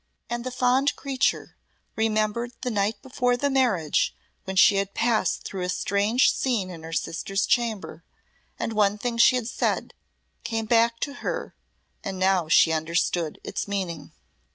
[0.31, 1.55] And the fond creature
[1.95, 6.81] remembered the night before the marriage when she had passed through a strange scene in
[6.81, 8.03] her sister's chamber,
[8.57, 9.93] and one thing she had said
[10.43, 11.53] came back to her,
[12.03, 14.11] and now she understood its meaning.